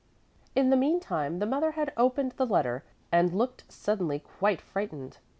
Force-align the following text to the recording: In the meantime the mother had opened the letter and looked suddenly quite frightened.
In 0.55 0.71
the 0.71 0.75
meantime 0.75 1.37
the 1.37 1.45
mother 1.45 1.73
had 1.73 1.93
opened 1.95 2.31
the 2.31 2.45
letter 2.47 2.83
and 3.11 3.31
looked 3.31 3.71
suddenly 3.71 4.17
quite 4.17 4.59
frightened. 4.59 5.19